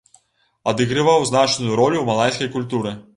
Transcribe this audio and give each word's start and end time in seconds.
Адыгрываў 0.71 1.27
значную 1.31 1.77
ролю 1.81 1.97
ў 2.01 2.05
малайскай 2.11 2.51
культуры. 2.57 2.95